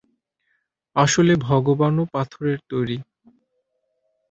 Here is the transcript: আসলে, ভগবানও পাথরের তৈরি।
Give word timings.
আসলে, 0.95 1.33
ভগবানও 1.47 2.03
পাথরের 2.13 2.59
তৈরি। 2.69 2.97